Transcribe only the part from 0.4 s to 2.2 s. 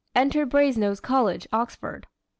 Brasenose College, Oxford.